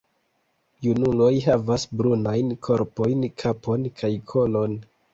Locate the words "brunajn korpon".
2.01-3.31